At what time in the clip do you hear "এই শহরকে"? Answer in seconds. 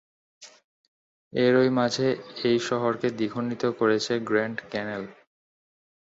2.43-3.07